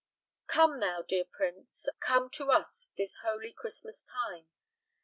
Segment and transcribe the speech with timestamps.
[0.47, 4.47] _Come thou, dear Prince, oh, come to us this holy Christmas time!